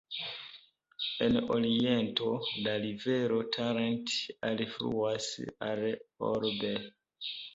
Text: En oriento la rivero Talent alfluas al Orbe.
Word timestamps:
En 1.25 1.35
oriento 1.55 2.29
la 2.67 2.71
rivero 2.87 3.37
Talent 3.57 4.09
alfluas 4.51 5.27
al 5.71 5.85
Orbe. 6.33 6.75